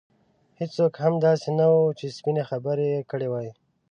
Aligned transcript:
هېڅوک 0.59 0.93
هم 1.03 1.13
داسې 1.27 1.49
نه 1.59 1.65
وو 1.71 1.95
چې 1.99 2.05
سپینې 2.17 2.43
خبرې 2.49 2.85
یې 2.93 2.99
کړې 3.11 3.27
وای. 3.31 3.49